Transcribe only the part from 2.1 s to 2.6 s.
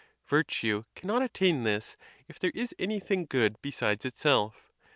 if there